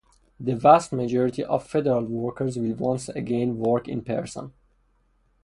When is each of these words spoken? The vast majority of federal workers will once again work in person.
The 0.39 0.55
vast 0.55 0.91
majority 0.93 1.43
of 1.43 1.67
federal 1.67 2.01
workers 2.05 2.57
will 2.57 2.73
once 2.73 3.07
again 3.09 3.59
work 3.59 3.87
in 3.87 4.01
person. 4.01 4.51